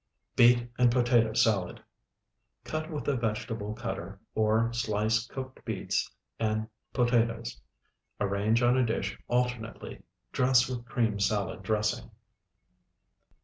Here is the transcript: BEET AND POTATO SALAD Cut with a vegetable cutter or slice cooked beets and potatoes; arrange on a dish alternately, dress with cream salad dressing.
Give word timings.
BEET 0.35 0.67
AND 0.79 0.89
POTATO 0.91 1.33
SALAD 1.33 1.79
Cut 2.63 2.89
with 2.89 3.07
a 3.07 3.15
vegetable 3.15 3.75
cutter 3.75 4.19
or 4.33 4.73
slice 4.73 5.27
cooked 5.27 5.63
beets 5.63 6.11
and 6.39 6.67
potatoes; 6.91 7.61
arrange 8.19 8.63
on 8.63 8.75
a 8.77 8.83
dish 8.83 9.19
alternately, 9.27 10.01
dress 10.31 10.67
with 10.67 10.85
cream 10.87 11.19
salad 11.19 11.61
dressing. 11.61 12.09